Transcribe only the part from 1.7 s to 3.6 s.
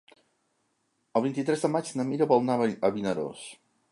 maig na Mira vol anar a Vinaròs.